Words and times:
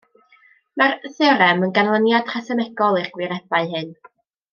Mae'r 0.81 1.11
theorem 1.17 1.61
yn 1.67 1.73
ganlyniad 1.75 2.31
rhesymegol 2.37 2.97
i'r 3.03 3.11
gwirebau 3.19 3.69
hyn. 3.75 3.93